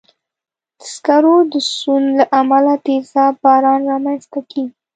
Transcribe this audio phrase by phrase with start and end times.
[0.79, 4.63] د سکرو د سون له امله تېزاب باران رامنځته کېږي.